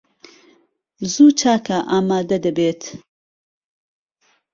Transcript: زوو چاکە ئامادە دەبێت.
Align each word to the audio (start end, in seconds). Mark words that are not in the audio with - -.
زوو 1.11 1.27
چاکە 1.39 1.77
ئامادە 1.89 2.37
دەبێت. 2.45 2.81